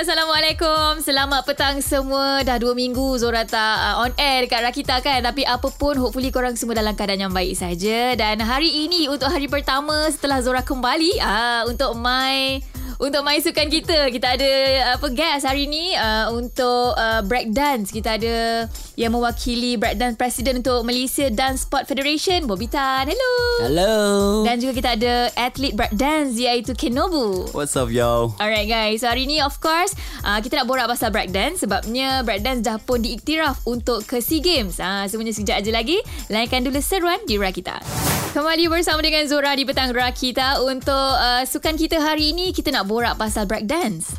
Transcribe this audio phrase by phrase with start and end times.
[0.00, 1.04] Assalamualaikum.
[1.04, 2.40] Selamat petang semua.
[2.40, 5.20] Dah dua minggu Zora tak uh, on air dekat Rakita kan.
[5.20, 8.16] Tapi apa pun, hopefully korang semua dalam keadaan yang baik saja.
[8.16, 12.64] Dan hari ini untuk hari pertama setelah Zora kembali uh, untuk my
[13.00, 14.52] untuk main sukan kita kita ada
[15.00, 17.88] apa guest hari ni uh, untuk uh, break dance.
[17.88, 23.08] Kita ada yang mewakili break dance presiden untuk Malaysia Dance Sport Federation Bobby Tan.
[23.08, 23.34] Hello.
[23.64, 23.94] Hello.
[24.44, 27.48] Dan juga kita ada atlet break dance iaitu Kenobu.
[27.56, 29.00] What's up yo alright guys.
[29.00, 31.64] So hari ni of course uh, kita nak borak pasal break dance.
[31.64, 34.76] Sebabnya break dance dah pun diiktiraf untuk ke SEA Games.
[34.76, 35.98] Uh, semuanya sekejap aja lagi.
[36.28, 41.74] Lainkan dulu seruan di Rakita Kembali bersama dengan Zora di Petang Rakita untuk uh, sukan
[41.74, 44.14] kita hari ini kita nak borak pasal break dance.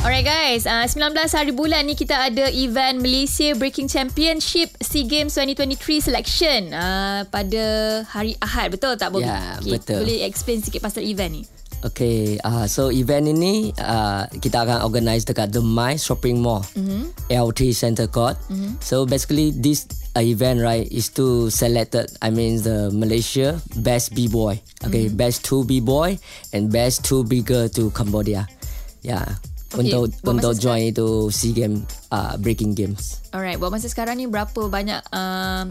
[0.00, 5.36] Alright guys, uh, 19 hari bulan ni kita ada event Malaysia Breaking Championship SEA Games
[5.36, 7.64] 2023 selection uh, pada
[8.08, 9.28] hari Ahad betul tak Bobby?
[9.28, 10.08] Ya, yeah, betul.
[10.08, 11.44] Boleh explain sikit pasal event ni?
[11.80, 17.12] Okay, uh, so event ini uh, kita akan organize dekat The My Shopping Mall, mm-hmm.
[17.28, 18.40] LT Center Court.
[18.48, 18.80] Mm-hmm.
[18.84, 19.88] So basically this
[20.20, 25.16] uh, event right is to selected, I mean the Malaysia best b boy, okay, mm-hmm.
[25.16, 26.20] best two b boy
[26.52, 28.44] and best two b girl to Cambodia.
[29.00, 29.40] Yeah.
[29.70, 33.22] Okay, untuk untuk join itu SEA Games uh, Breaking Games.
[33.30, 35.70] Alright, buat masa sekarang ni berapa banyak um,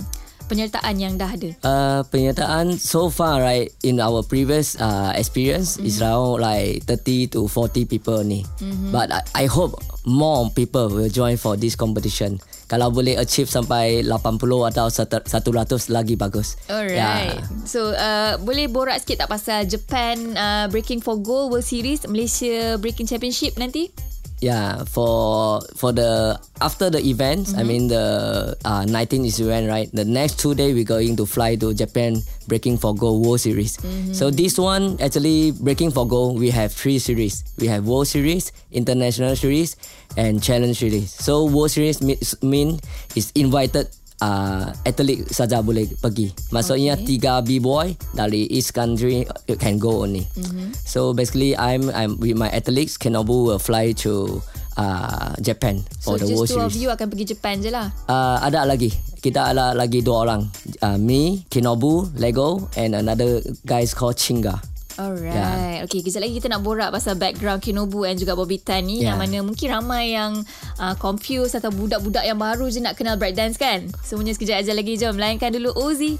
[0.49, 1.49] penyertaan yang dah ada?
[1.61, 5.85] Uh, penyertaan so far right in our previous uh, experience mm-hmm.
[5.85, 8.41] is around like 30 to 40 people ni.
[8.57, 8.89] Mm-hmm.
[8.89, 9.77] But I, I hope
[10.09, 12.41] more people will join for this competition.
[12.69, 16.57] Kalau boleh achieve sampai 80 atau 100 lagi bagus.
[16.69, 17.37] Alright.
[17.37, 17.65] Yeah.
[17.65, 22.77] So uh, boleh borak sikit tak pasal Japan uh, Breaking for Gold World Series Malaysia
[22.77, 24.08] Breaking Championship nanti?
[24.39, 27.59] Yeah, for for the after the events, mm-hmm.
[27.59, 29.91] I mean the uh, 19 is event, right?
[29.91, 33.75] The next two days we're going to fly to Japan Breaking for Gold World Series.
[33.77, 34.13] Mm-hmm.
[34.15, 37.43] So this one actually Breaking for Gold, we have three series.
[37.59, 39.75] We have World Series, International Series,
[40.15, 41.11] and Challenge Series.
[41.11, 41.99] So World Series
[42.41, 42.79] mean
[43.19, 46.31] is invited uh, atlet saja boleh pergi.
[46.51, 47.17] Maksudnya okay.
[47.17, 49.25] tiga b-boy dari east country
[49.59, 50.27] can go only.
[50.35, 50.75] Mm-hmm.
[50.85, 52.95] So basically, I'm I'm with my athletes.
[52.99, 54.43] Kenobu will fly to
[54.79, 56.55] uh, Japan for so the World Series.
[56.55, 57.91] So just two of you akan pergi Japan je lah?
[58.07, 58.91] Uh, ada lagi.
[59.19, 60.47] Kita ada lagi dua orang.
[60.79, 64.63] Uh, me, Kenobu, Lego, and another guys called Chinga.
[64.99, 65.31] Alright.
[65.31, 65.87] Yeah.
[65.87, 68.99] Okay, kejap lagi kita nak borak pasal background Kinobu dan juga Bobby Tan ni.
[68.99, 69.15] Yeah.
[69.15, 70.43] Yang mana mungkin ramai yang
[70.75, 73.87] uh, confused atau budak-budak yang baru je nak kenal breakdance kan?
[74.03, 74.99] Semuanya sekejap aja lagi.
[74.99, 76.19] Jom, layankan dulu Ozi.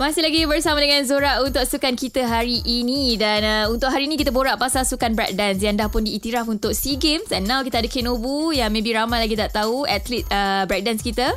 [0.00, 3.20] Masih lagi bersama dengan Zora untuk sukan kita hari ini.
[3.20, 6.72] Dan uh, untuk hari ini kita borak pasal sukan breakdance yang dah pun diiktiraf untuk
[6.72, 7.28] SEA Games.
[7.28, 11.36] And now kita ada Kinobu yang maybe ramai lagi tak tahu atlet uh, breakdance kita.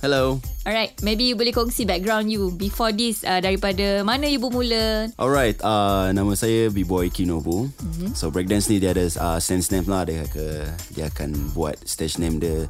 [0.00, 0.40] Hello.
[0.60, 5.08] Alright, maybe you boleh kongsi background you before this uh, daripada mana you bermula?
[5.16, 7.72] Alright, uh, nama saya B-Boy Kinobu.
[7.80, 8.12] Mm-hmm.
[8.12, 12.20] So breakdance ni dia ada uh, sense name lah dia ke dia akan buat stage
[12.20, 12.68] name dia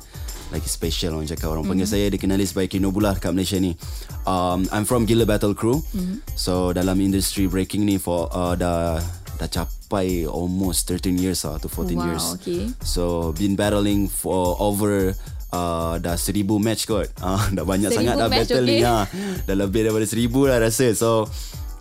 [0.55, 1.83] lagi special orang cakap orang mm-hmm.
[1.83, 3.75] panggil saya dikenali sebagai Kinobu lah kat Malaysia ni.
[4.23, 5.83] Um, I'm from Gila Battle Crew.
[5.91, 6.31] Mm-hmm.
[6.39, 9.03] So dalam industry breaking ni for uh, dah
[9.35, 12.25] dah capai almost 13 years lah to 14 wow, years.
[12.39, 12.71] Okay.
[12.87, 15.19] So been battling for over
[15.53, 18.81] uh, dah seribu match kot uh, dah banyak seribu sangat dah battle okay.
[18.81, 19.07] ni ha.
[19.47, 21.29] dah lebih daripada seribu lah rasa so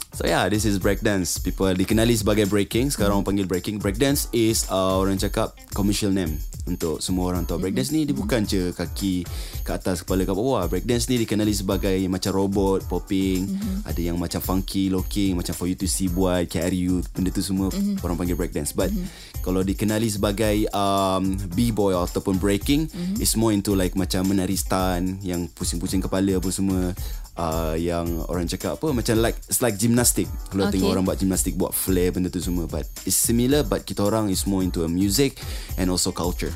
[0.09, 1.38] So yeah, this is breakdance.
[1.38, 2.91] People dikenali sebagai breaking.
[2.91, 3.78] Sekarang orang panggil breaking.
[3.78, 7.64] Breakdance is uh, orang cakap commercial name untuk semua orang tahu.
[7.64, 7.96] Breakdance mm.
[7.96, 9.24] ni dia bukan je kaki
[9.64, 10.66] ke atas kepala ke bawah.
[10.68, 13.47] Breakdance ni dikenali sebagai macam robot, popping.
[13.47, 13.88] Mm-hmm.
[13.88, 17.06] Ada yang macam funky, locking, macam for you to see buat, carry you.
[17.16, 18.03] Benda tu semua mm-hmm.
[18.03, 18.75] orang panggil breakdance.
[18.75, 19.42] But mm-hmm.
[19.46, 23.22] kalau dikenali sebagai um, b-boy ataupun breaking, mm-hmm.
[23.24, 26.92] it's more into like macam menari stand yang pusing-pusing kepala apa semua
[27.36, 30.26] uh, yang orang cakap apa macam like it's like gymnastic.
[30.50, 30.80] Kalau okay.
[30.80, 32.66] tengok orang buat gymnastic buat flare benda tu semua.
[32.66, 35.38] But it's similar but kita orang is more into a music
[35.76, 36.54] and also culture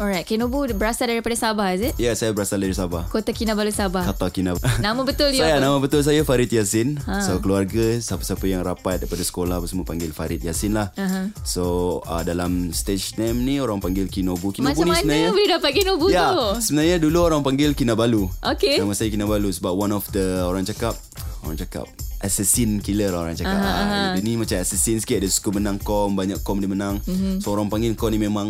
[0.00, 1.92] Alright, Kenobu berasal daripada Sabah, is it?
[2.00, 3.04] Ya, yeah, saya berasal dari Sabah.
[3.12, 4.08] Kota Kinabalu, Sabah.
[4.08, 4.64] Kata Kinabalu.
[4.80, 5.68] Nama betul dia saya, apa?
[5.68, 6.96] Nama betul saya Farid Yasin.
[7.04, 7.20] Ha.
[7.20, 10.88] So, keluarga, siapa-siapa yang rapat daripada sekolah semua panggil Farid Yasin lah.
[10.96, 11.28] Uh-huh.
[11.44, 11.62] So,
[12.08, 14.56] uh, dalam stage name ni, orang panggil Kinobu.
[14.56, 16.40] Kinobu Macam ni mana sebenarnya, boleh dapat Kinobu ya, tu?
[16.64, 18.24] Sebenarnya dulu orang panggil Kinabalu.
[18.40, 18.80] Okay.
[18.80, 20.96] Nama saya Kinabalu sebab one of the orang cakap,
[21.44, 21.84] orang cakap,
[22.24, 23.52] assassin killer orang cakap.
[23.52, 24.08] Uh-huh, uh-huh.
[24.16, 25.20] Dia ni macam assassin sikit.
[25.20, 26.16] Dia suka menang kom.
[26.16, 27.04] Banyak kom dia menang.
[27.04, 27.36] Uh-huh.
[27.44, 28.48] So, orang panggil kau ni memang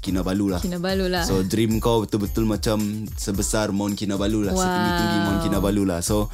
[0.00, 0.60] Kinabalu lah.
[0.64, 1.28] Kinabalu lah.
[1.28, 4.56] So dream kau betul-betul macam sebesar Mount Kinabalu lah.
[4.56, 4.64] Wow.
[4.64, 6.00] Setinggi-tinggi Mount Kinabalu lah.
[6.00, 6.32] So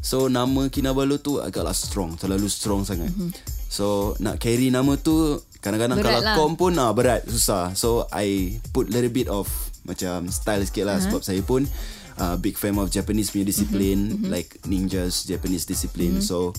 [0.00, 2.16] so nama Kinabalu tu agaklah strong.
[2.16, 3.12] Terlalu strong sangat.
[3.12, 3.30] Mm-hmm.
[3.68, 6.36] So nak carry nama tu kadang-kadang berat kalau lah.
[6.40, 7.28] kom pun ah, berat.
[7.28, 7.76] Susah.
[7.76, 9.46] So I put little bit of
[9.84, 10.96] macam style sikit lah.
[10.96, 11.20] Uh-huh.
[11.20, 11.68] Sebab saya pun
[12.16, 14.16] uh, big fan of Japanese punya disiplin.
[14.16, 14.32] Mm-hmm.
[14.32, 16.18] Like ninjas Japanese disiplin.
[16.18, 16.24] Mm-hmm.
[16.24, 16.56] So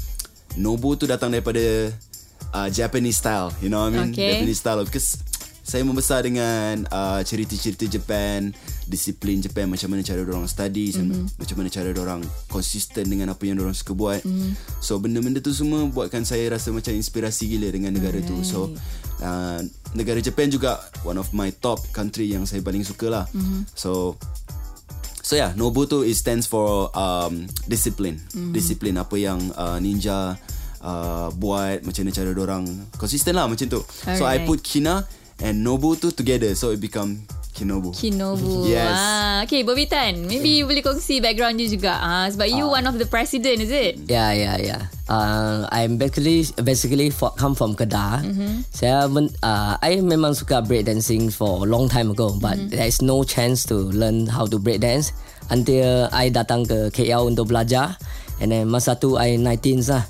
[0.62, 1.90] Nobu tu datang daripada
[2.56, 3.52] uh, Japanese style.
[3.60, 4.10] You know what I mean?
[4.14, 4.40] Okay.
[4.40, 5.20] Japanese style because
[5.66, 8.54] saya membesar dengan uh, cerita-cerita Japan,
[8.86, 11.42] disiplin Japan, macam mana cara orang study, mm-hmm.
[11.42, 12.22] macam mana cara orang
[12.54, 14.22] konsisten dengan apa yang orang suka buat.
[14.22, 14.52] Mm-hmm.
[14.78, 18.30] So benda-benda tu semua buatkan saya rasa macam inspirasi gila dengan negara right.
[18.30, 18.38] tu.
[18.46, 18.78] So
[19.26, 19.60] uh,
[19.98, 23.26] negara Japan juga one of my top country yang saya paling suka lah.
[23.34, 23.74] Mm-hmm.
[23.74, 24.22] So
[25.26, 28.22] So yeah, Nobuto it stands for um, discipline.
[28.38, 28.54] Mm.
[28.54, 30.38] Discipline apa yang uh, ninja
[30.86, 32.64] uh, buat macam mana cara orang
[33.02, 33.82] konsisten lah macam tu.
[33.82, 34.22] Alright.
[34.22, 35.02] So I put Kina
[35.42, 37.24] and Nobuto together so it become
[37.56, 37.96] Kinobu.
[37.96, 38.68] Kinobu.
[38.68, 38.92] Yes.
[38.92, 40.28] Ah, okay, Bobby Tan.
[40.28, 41.96] Maybe you boleh kongsi background you juga.
[42.04, 42.84] Ah, sebab you Ah.
[42.84, 43.96] one of the president, is it?
[44.12, 44.82] Yeah, yeah, yeah.
[45.08, 48.28] Uh, I'm basically basically for, come from Kedah.
[48.28, 48.54] Mm-hmm.
[48.76, 52.76] Saya men, uh, I memang suka break dancing for a long time ago, but mm-hmm.
[52.76, 55.16] there is no chance to learn how to break dance
[55.48, 57.96] until I datang ke KL untuk belajar.
[58.44, 60.04] And then masa tu I 19 lah.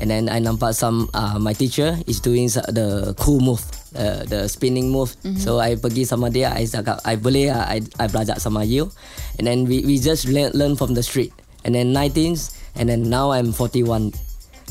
[0.00, 3.60] And then I nampak some uh, my teacher is doing the cool move,
[3.92, 5.12] uh, the spinning move.
[5.20, 5.36] Mm-hmm.
[5.44, 8.88] So I pergi sama dia, I cakap I boleh lah, I I belajar sama you.
[9.36, 11.36] And then we we just learn, learn from the street.
[11.68, 12.40] And then 19
[12.80, 14.16] and then now I'm 41.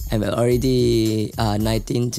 [0.09, 2.11] I'm already uh, 19.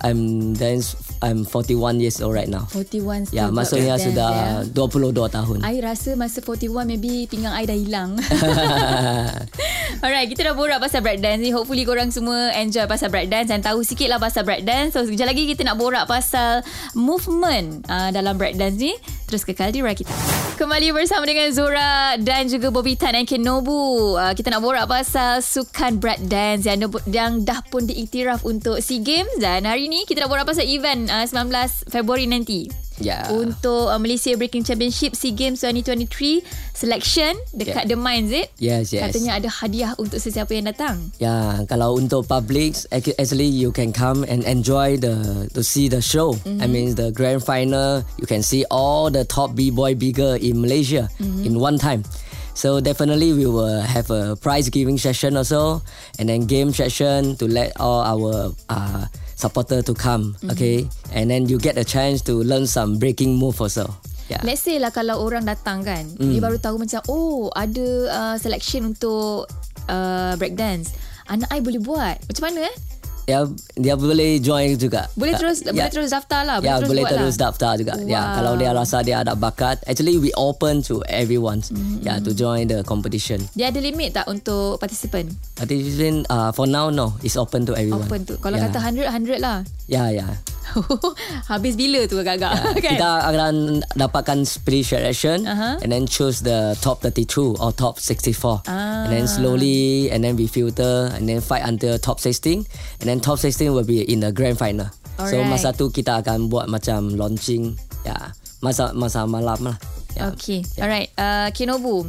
[0.00, 0.80] I'm then
[1.20, 2.64] I'm 41 years old right now.
[2.72, 4.72] 41 still Ya, got maksudnya sudah ya.
[4.72, 5.58] 22 tahun.
[5.60, 8.16] I rasa masa 41 maybe pinggang I dah hilang.
[10.04, 11.52] Alright, kita dah borak pasal breakdance ni.
[11.52, 14.96] Hopefully korang semua enjoy pasal breakdance dan tahu sikit lah pasal breakdance.
[14.96, 16.64] So sekejap lagi kita nak borak pasal
[16.96, 18.96] movement uh, dalam breakdance ni.
[19.28, 20.39] Terus kekal di Rakita.
[20.60, 24.12] Kembali bersama dengan Zora dan juga Bobby Tan dan Kenobu.
[24.12, 29.40] Uh, kita nak borak pasal sukan breakdance yang, yang dah pun diiktiraf untuk SEA Games.
[29.40, 32.68] Dan hari ni kita nak borak pasal event uh, 19 Februari nanti.
[33.00, 33.32] Ya.
[33.32, 36.44] Untuk uh, Malaysia Breaking Championship SEA Games 2023
[36.76, 37.88] selection dekat Yeah.
[37.90, 38.48] The Mines it.
[38.60, 39.08] Yes, yes.
[39.08, 41.08] Katanya ada hadiah untuk sesiapa yang datang.
[41.16, 45.16] Ya, kalau untuk public, ac- actually you can come and enjoy the
[45.56, 46.36] to see the show.
[46.44, 51.08] I mean the grand final, you can see all the top b-boy bigger in Malaysia
[51.18, 52.04] in one time.
[52.52, 55.80] So definitely we will have a prize giving session also,
[56.20, 59.08] and then game session to let all our uh,
[59.40, 60.36] supporter to come.
[60.46, 63.88] Okay, and then you get a chance to learn some breaking move also.
[64.28, 64.44] Yeah.
[64.46, 66.30] Let's say lah kalau orang datang kan, Hmm.
[66.30, 69.50] dia baru tahu macam oh ada uh, selection untuk
[69.90, 70.94] uh, breakdance.
[71.26, 72.20] Anak I boleh buat.
[72.30, 72.74] Macam mana eh?
[73.22, 73.44] Dia
[73.74, 75.08] dia boleh join juga.
[75.12, 75.70] Boleh Uh, terus ya.
[75.70, 76.56] boleh terus daftar lah.
[76.58, 77.42] Ya, boleh buat terus lah.
[77.46, 77.94] daftar juga.
[78.02, 78.34] Ya, Wow.
[78.34, 81.60] kalau dia rasa dia ada bakat, actually we open to everyone.
[81.64, 82.02] Mm-hmm.
[82.02, 83.40] Ya, to join the competition.
[83.52, 85.30] Dia ada limit tak untuk participant?
[85.54, 88.04] Participation uh, for now no, it's open to everyone.
[88.04, 88.34] Open tu.
[88.36, 88.66] Kalau Ya.
[88.66, 89.62] kata 100 100 lah.
[89.86, 90.26] Ya, ya.
[91.50, 92.92] Habis bila tu agak-agak Ya, kan?
[92.96, 93.54] Kita akan
[93.94, 95.80] dapatkan split selection Aha.
[95.80, 98.66] and then choose the top 32 or top 64.
[98.66, 99.06] Ah.
[99.06, 102.64] And then slowly and then we filter and then fight until top 16
[103.00, 104.88] and then top 16 will be in the grand final.
[105.20, 105.50] So Alright.
[105.50, 109.76] masa tu kita akan buat macam launching ya masa masa malam lah.
[110.12, 110.32] Ya.
[110.32, 110.64] Okay.
[110.76, 111.12] Alright.
[111.14, 112.08] Uh, Kinobu.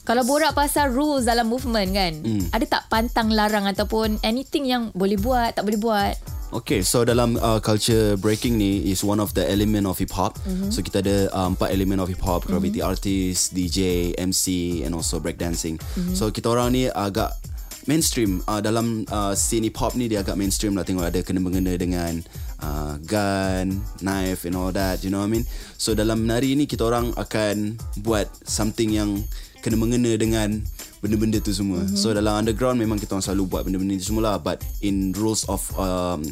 [0.00, 2.42] Kalau borak pasal rules dalam movement kan, Hmm.
[2.50, 6.14] ada tak pantang larang ataupun anything yang boleh buat, tak boleh buat?
[6.50, 10.34] Okay, so dalam uh, culture breaking ni is one of the element of hip hop.
[10.42, 10.74] Mm-hmm.
[10.74, 12.90] So kita ada uh, empat element of hip hop, graffiti mm-hmm.
[12.90, 15.78] artist, DJ, MC and also breakdancing.
[15.78, 16.18] Mm-hmm.
[16.18, 17.38] So kita orang ni agak
[17.86, 21.38] mainstream uh, dalam uh, scene hip hop ni dia agak mainstream lah tengok ada kena
[21.38, 22.18] mengena dengan
[22.58, 25.46] uh, gun, knife and all that, you know what I mean?
[25.78, 29.22] So dalam menari ni kita orang akan buat something yang
[29.62, 30.66] kena mengena dengan
[31.00, 31.80] benda-benda tu semua.
[31.80, 31.96] Mm-hmm.
[31.96, 35.48] So dalam underground memang kita orang selalu buat benda-benda tu semua lah but in rules
[35.48, 36.24] of um,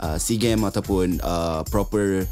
[0.00, 2.24] uh, SEA game ataupun uh, proper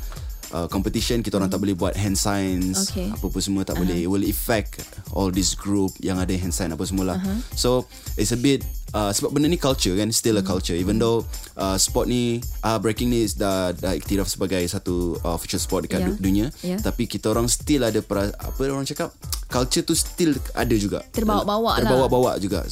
[0.56, 3.08] uh, competition kita orang tak boleh buat hand signs Okay.
[3.12, 3.88] apa apa semua tak uh-huh.
[3.88, 7.18] boleh it will affect all this group yang ada hand sign apa semua lah.
[7.20, 7.38] Uh-huh.
[7.56, 7.70] So
[8.16, 11.24] it's a bit Uh, sebab benda ni culture kan Still a culture Even though
[11.56, 15.88] uh, Sport ni uh, Breaking ni is dah, dah iktiraf sebagai Satu uh, official sport
[15.88, 16.20] Dekat Yeah.
[16.20, 16.76] dunia Yeah.
[16.76, 19.16] Tapi kita orang still ada pera, Apa orang cakap
[19.52, 21.84] Culture tu still ada juga Terbawa-bawa lah.
[21.84, 22.64] Terbawa-bawa juga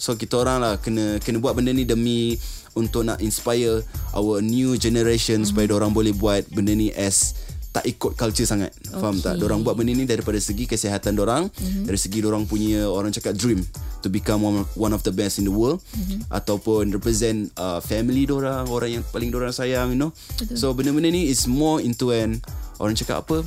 [0.00, 2.40] So kita orang lah Kena kena buat benda ni demi
[2.72, 3.84] Untuk nak inspire
[4.16, 5.52] Our new generation mm-hmm.
[5.52, 7.36] Supaya orang boleh buat Benda ni as
[7.72, 9.32] tak ikut culture sangat Faham tak?
[9.32, 9.48] Okay.
[9.48, 11.88] Diorang buat benda ni daripada segi kesihatan orang mm-hmm.
[11.88, 13.64] Dari segi orang punya Orang cakap dream
[14.04, 16.20] To become one, one of the best in the world mm-hmm.
[16.28, 20.52] Ataupun represent uh, Family orang Orang yang paling orang sayang You know Betul.
[20.60, 22.44] So benda-benda ni Is more into an
[22.76, 23.40] Orang cakap apa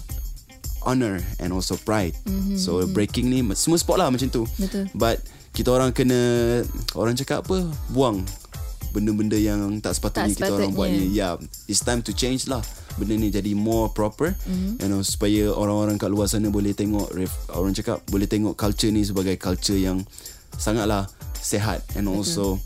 [0.86, 2.14] Honor And also pride.
[2.24, 2.56] Mm-hmm.
[2.56, 4.46] So breaking ni Semua sport lah macam tu.
[4.56, 4.88] Betul.
[4.94, 5.20] But
[5.52, 6.20] Kita orang kena
[6.94, 7.66] Orang cakap apa?
[7.90, 8.22] Buang
[8.94, 10.88] Benda-benda yang Tak sepatutnya Tak kita orang buat.
[10.88, 11.36] ni Yeah
[11.68, 12.64] It's time to change lah.
[12.96, 14.38] Benda ni jadi more proper.
[14.48, 14.80] Mm-hmm.
[14.80, 17.12] You know Supaya orang-orang kat luar sana Boleh tengok
[17.52, 20.06] Orang cakap Boleh tengok culture ni Sebagai culture yang
[20.56, 22.62] Sangatlah Sehat And also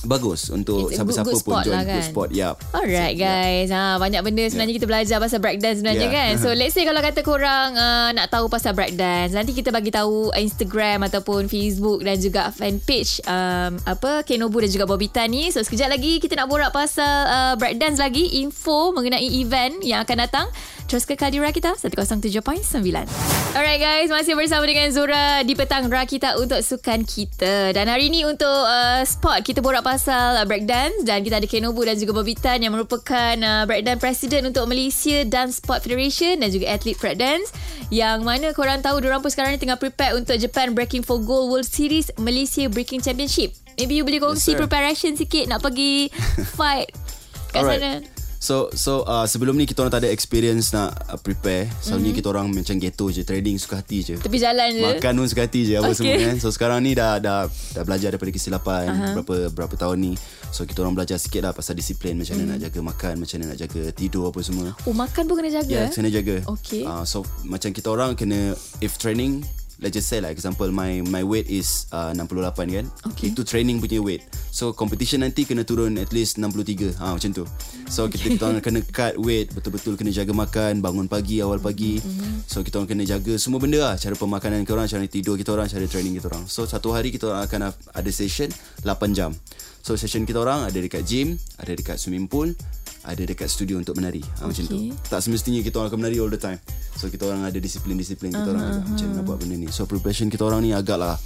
[0.00, 2.06] bagus untuk It's good- siapa-siapa good pun spot join lah good kan?
[2.06, 2.28] spot.
[2.30, 2.54] Yep.
[2.70, 3.34] Alright So, yeah.
[3.42, 6.14] guys ha, Banyak benda sebenarnya kita belajar Pasal breakdance sebenarnya Yeah.
[6.14, 9.88] kan So let's say Kalau kata korang uh, Nak tahu pasal breakdance Nanti kita bagi
[9.88, 15.58] tahu Instagram Ataupun Facebook Dan juga fanpage um, Apa Kenobu dan juga Bobitan ni So
[15.58, 20.46] sekejap lagi Kita nak borak pasal uh, Breakdance lagi Info mengenai event Yang akan datang
[20.84, 22.40] Terus ke Kadira kita 107.9
[23.50, 28.22] Alright guys Masih bersama dengan Zura Di petang Rakita Untuk sukan kita Dan hari ni
[28.22, 32.60] untuk uh, Spot Kita borak pasal uh, breakdance Dan kita ada Kenobu dan juga Bobitan
[32.60, 37.48] Yang merupakan uh, breakdance president Untuk Malaysia Dance Sport Federation Dan juga atlet breakdance
[37.88, 41.48] Yang mana korang tahu Diorang pun sekarang ni tengah prepare Untuk Japan Breaking for Gold
[41.48, 44.60] World Series Malaysia Breaking Championship Maybe you boleh kongsi Yes, sir.
[44.60, 46.12] preparation sikit Nak pergi
[46.58, 46.92] fight
[47.48, 47.80] Kat Alright.
[47.80, 51.66] sana So so uh, sebelum ni kita orang tak ada experience nak uh, prepare.
[51.82, 52.18] Selalunya mm-hmm.
[52.22, 54.14] kita orang macam ghetto je, trading suka hati je.
[54.14, 55.98] Tepi jalan je Makan pun suka hati je apa Okay.
[55.98, 56.34] semua kan.
[56.38, 59.14] So sekarang ni dah dah dah belajar daripada kesilapan uh-huh.
[59.20, 60.12] berapa berapa tahun ni.
[60.54, 63.46] So kita orang belajar sikit lah pasal disiplin macam mana nak jaga makan, macam mana
[63.52, 64.70] nak jaga tidur apa semua.
[64.86, 66.36] Oh makan pun kena jaga Ya, yeah, kena jaga.
[66.46, 66.86] Okay.
[66.86, 69.42] Uh, so macam kita orang kena if training
[69.78, 72.86] let's just say lah example my my weight is uh, 68 kan.
[73.14, 73.30] Okay.
[73.30, 74.26] Itu training punya weight.
[74.50, 76.98] So competition nanti kena turun at least 63.
[76.98, 77.44] Ha macam tu.
[77.86, 82.02] So kita kita orang kena cut weight, betul-betul kena jaga makan, bangun pagi awal pagi.
[82.02, 82.50] Mm-hmm.
[82.50, 85.50] So kita orang kena jaga semua benda lah, cara pemakanan kita orang, cara tidur kita
[85.54, 86.44] orang, cara training kita orang.
[86.50, 88.50] So satu hari kita orang akan ada session
[88.82, 89.30] 8 jam.
[89.88, 92.52] So session kita orang ada dekat gym, ada dekat swimming pool,
[93.08, 94.20] ada dekat studio untuk menari.
[94.20, 94.76] Ha, macam tu.
[94.76, 94.92] Okay.
[95.08, 96.60] Tak semestinya kita orang akan menari all the time.
[96.94, 99.68] So kita orang ada disiplin-disiplin kita orang agak macam nak buat benda ni.
[99.72, 101.16] So preparation kita orang ni agak lah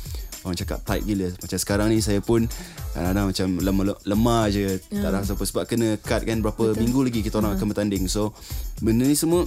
[0.47, 1.29] orang cakap tight gila.
[1.35, 2.47] Macam sekarang ni saya pun
[2.95, 4.79] kadang-kadang macam lemah, lemah je.
[4.91, 6.79] Tak rasa apa sebab kena cut kan berapa Betul.
[6.79, 8.07] minggu lagi kita orang akan bertanding.
[8.07, 8.31] So
[8.79, 9.47] benda ni semua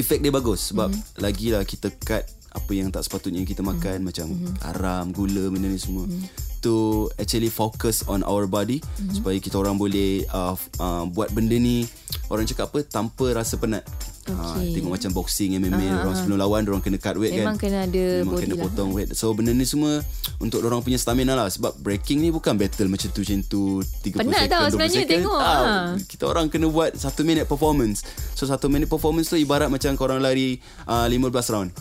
[0.00, 1.20] efek dia bagus sebab mm-hmm.
[1.20, 4.08] lagilah kita cut apa yang tak sepatutnya kita makan mm-hmm.
[4.08, 4.26] macam
[4.60, 6.08] garam, gula benda ni semua.
[6.08, 9.18] Mm-hmm to actually focus on our body mm-hmm.
[9.18, 11.84] supaya kita orang boleh uh, uh, buat benda ni
[12.30, 13.82] orang cakap apa tanpa rasa penat.
[14.22, 14.38] Okay.
[14.38, 16.06] Ha, tengok macam boxing MMA uh-huh.
[16.06, 17.66] orang sebelum lawan orang kena cut weight Memang kan.
[17.66, 18.62] kena ada Memang body kena lah.
[18.70, 19.10] potong weight.
[19.18, 19.98] So benda ni semua
[20.38, 24.22] untuk orang punya stamina lah sebab breaking ni bukan battle macam tu macam tu 30
[24.22, 25.10] Penat second tau 20 sebenarnya second.
[25.10, 25.74] tengok, Ah, ha.
[26.06, 28.06] Kita orang kena buat 1 minute performance.
[28.38, 31.18] So 1 minute performance tu ibarat macam korang lari uh, 15
[31.58, 31.74] round.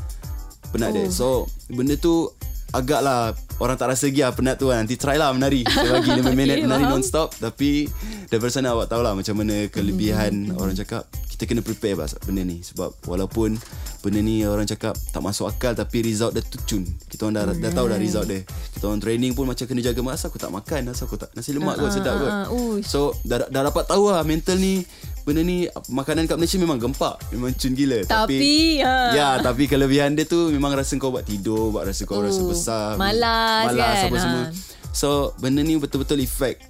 [0.73, 0.93] Penat oh.
[0.97, 1.05] dia.
[1.13, 1.27] So
[1.69, 2.25] benda tu
[2.73, 4.81] agaklah orang tak rasa lagi lah penat tu kan.
[4.81, 5.61] Nanti try lah menari.
[5.63, 6.93] Saya bagi 5 minit Okay, menari faham.
[6.97, 7.29] non-stop.
[7.37, 7.85] Tapi
[8.25, 11.05] daripada sana awak tahulah macam mana kelebihan orang cakap.
[11.29, 12.61] Kita kena prepare lah benda ni.
[12.61, 13.57] Sebab walaupun
[14.01, 16.81] benda ni orang cakap tak masuk akal tapi result dia tu cun.
[17.05, 18.41] Kita orang dah, dah tahu dah result dia.
[18.73, 20.89] Kita orang training pun macam kena jaga masa aku tak makan.
[20.89, 22.29] Asal aku tak nasi lemak kot sedap kot.
[22.29, 22.85] ah, uish.
[22.85, 24.81] So dah, dah dapat tahu lah mental ni
[25.21, 29.13] benda ni makanan kat Malaysia memang gempak memang cun gila Tapi, ha.
[29.13, 32.41] ya tapi kelebihan dia tu memang rasa kau buat tidur buat rasa kau Oh, rasa
[32.45, 34.23] besar malas malas kan, apa ha.
[34.23, 34.43] semua
[34.91, 35.09] so
[35.39, 36.61] benda ni betul-betul efek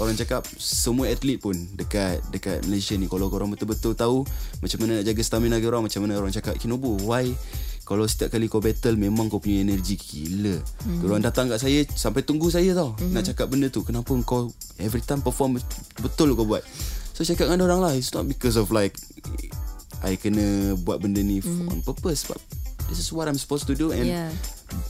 [0.00, 4.24] orang cakap semua atlet pun dekat dekat Malaysia ni kalau korang betul-betul tahu
[4.62, 7.28] macam mana nak jaga stamina korang macam mana orang cakap Kinobu why
[7.82, 10.54] kalau setiap kali kau battle memang kau punya energi gila.
[10.54, 11.02] Mm-hmm.
[11.02, 13.10] Orang datang kat saya sampai tunggu saya tau mm-hmm.
[13.10, 13.82] nak cakap benda tu.
[13.82, 15.58] Kenapa kau every time perform
[15.98, 16.62] betul kau buat.
[17.22, 18.98] So cakap dengan orang lah it's not because of like
[20.02, 21.70] I kena buat benda ni mm-hmm.
[21.70, 22.42] on purpose but
[22.90, 24.34] this is what I'm supposed to do and Yeah.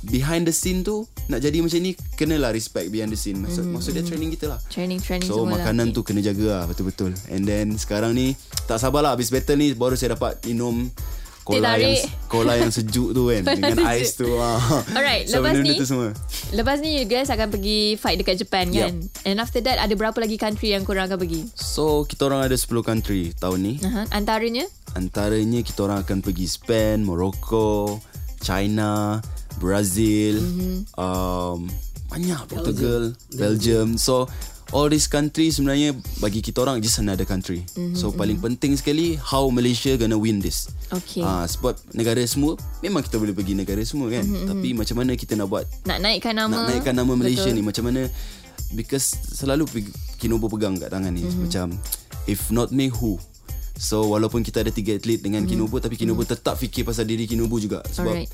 [0.09, 3.37] behind the scene tu nak jadi macam ni kenalah respect behind the scene.
[3.37, 3.75] Maksud mm-hmm.
[3.77, 4.65] maksud dia training kita lah.
[4.73, 5.95] Training training So semua makanan lah.
[5.95, 7.13] tu kena jaga lah betul-betul.
[7.29, 8.33] And then sekarang ni
[8.65, 10.89] tak sabarlah habis battle ni baru saya dapat minum
[11.43, 11.83] cola tarik.
[11.83, 13.91] yang cola yang sejuk tu kan dengan sejuk.
[13.91, 14.31] ais tu.
[14.39, 14.61] Ah.
[14.95, 16.09] Alright, so, lepas ni- tu semua.
[16.55, 18.95] Lepas ni you guys akan pergi fight dekat Japan kan?
[19.27, 21.51] And after that ada berapa lagi country yang korang akan pergi?
[21.59, 23.75] So kita orang ada 10 country tahun ni.
[23.83, 24.07] Uh-huh.
[24.15, 24.65] Antaranya?
[24.95, 27.99] Antaranya kita orang akan pergi Spain, Morocco,
[28.43, 29.23] China,
[29.57, 30.77] Brazil, mm-hmm.
[30.99, 31.71] um,
[32.13, 33.97] banyak Portugal, Belgium.
[33.97, 34.29] So
[34.73, 37.63] all these countries sebenarnya bagi kita orang just another country.
[37.77, 37.95] Mm-hmm.
[37.95, 40.73] So paling penting sekali how Malaysia gonna win this.
[40.89, 41.21] Okay.
[41.21, 44.25] Ah sebab negara semua memang kita boleh pergi negara semua kan.
[44.25, 44.49] Mm-hmm.
[44.49, 46.51] Tapi macam mana kita nak buat Nak naikkan nama?
[46.51, 47.57] nak naikkan nama Malaysia Betul.
[47.61, 48.03] ni macam mana
[48.73, 49.69] because selalu
[50.17, 51.45] Kinobo pegang kat tangan ni mm-hmm.
[51.47, 51.67] macam
[52.25, 53.21] if not me who
[53.77, 55.69] so walaupun kita ada tiga atlet dengan mm-hmm.
[55.69, 56.41] Kinobo tapi Kinobo mm-hmm.
[56.41, 58.33] tetap fikir pasal diri Kinobo juga sebab Alright.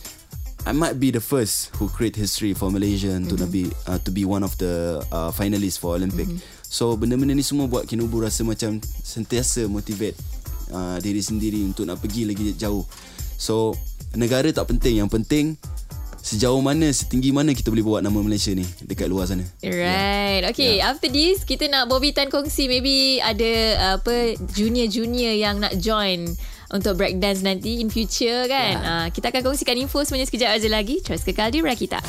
[0.66, 3.30] I might be the first who create history for Malaysia mm-hmm.
[3.30, 6.26] to be uh, to be one of the uh, finalists for Olympic.
[6.26, 6.66] Mm-hmm.
[6.68, 10.18] So benda-benda ni semua buat Kinobu rasa macam sentiasa motivate
[10.68, 12.84] uh, diri sendiri untuk nak pergi lagi jauh.
[13.40, 13.72] So
[14.12, 15.56] negara tak penting, yang penting
[16.28, 19.48] sejauh mana, setinggi mana kita boleh bawa nama Malaysia ni dekat luar sana.
[19.64, 20.44] Right.
[20.52, 20.92] Okay, yeah.
[20.92, 23.50] after this kita nak Bobby Tan kongsi maybe ada
[23.80, 26.28] uh, apa junior-junior yang nak join
[26.68, 28.74] untuk breakdance nanti in future kan.
[28.76, 28.84] Yeah.
[28.84, 31.00] Uh, kita akan kongsikan info semuanya sekejap aja lagi.
[31.00, 32.00] Terus kekal di Rakita.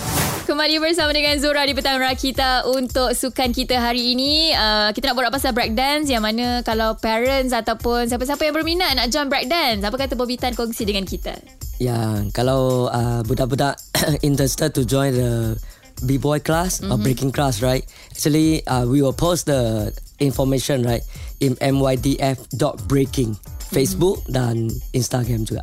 [0.49, 4.51] kembali bersama dengan Zora di Petang Rakita untuk sukan kita hari ini.
[4.51, 9.07] Uh, kita nak borak pasal breakdance yang mana kalau parents ataupun siapa-siapa yang berminat nak
[9.13, 11.37] join breakdance, apa kata Bobby Tan kongsi dengan kita?
[11.79, 13.79] Ya, kalau uh, budak-budak
[14.27, 15.55] interested to join the
[16.03, 16.91] b-boy class mm-hmm.
[16.91, 17.87] or breaking class, right?
[18.11, 21.03] Actually, uh, we will post the information, right,
[21.39, 23.37] in mydf.breaking.
[23.69, 24.35] Facebook mm-hmm.
[24.35, 24.55] dan
[24.91, 25.61] Instagram juga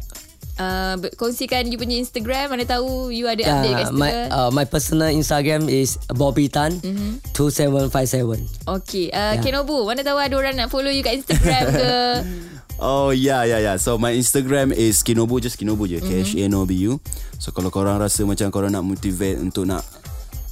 [0.61, 4.65] uh, kongsikan you punya Instagram mana tahu you ada yeah, update kat my, uh, my
[4.65, 7.21] personal Instagram is Bobby Tan mm-hmm.
[7.33, 9.43] 2757 Okay uh, yeah.
[9.43, 11.93] Kenobu mana tahu ada orang nak follow you kat Instagram ke
[12.77, 16.13] Oh yeah yeah yeah So my Instagram is Kinobu Just Kinobu je mm-hmm.
[16.13, 17.01] K-H-A-N-O-B-U
[17.41, 19.81] So kalau korang rasa macam korang nak motivate Untuk nak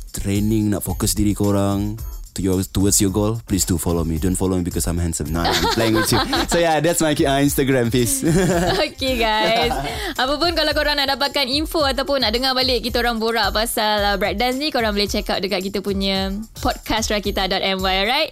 [0.09, 2.01] training Nak fokus diri korang
[2.35, 4.19] to your towards your goal, please do follow me.
[4.19, 5.31] Don't follow me because I'm handsome.
[5.31, 6.19] No, I'm playing with you.
[6.55, 8.23] So yeah, that's my uh, Instagram piece.
[8.87, 9.75] okay guys.
[10.21, 14.17] Apapun kalau korang nak dapatkan info ataupun nak dengar balik kita orang borak pasal uh,
[14.19, 16.31] breakdance ni, korang boleh check out dekat kita punya
[16.63, 18.23] podcast rakita.my, alright?